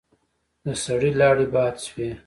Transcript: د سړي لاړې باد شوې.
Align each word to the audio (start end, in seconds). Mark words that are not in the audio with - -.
د 0.63 0.65
سړي 0.83 1.11
لاړې 1.19 1.45
باد 1.53 1.75
شوې. 1.85 2.09